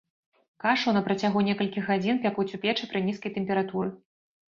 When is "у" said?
2.55-2.63